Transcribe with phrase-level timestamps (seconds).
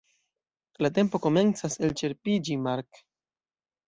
[0.85, 3.03] La tempo komencas elĉerpiĝi, Mark!